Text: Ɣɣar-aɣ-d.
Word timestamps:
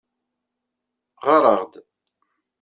Ɣɣar-aɣ-d. 1.25 1.73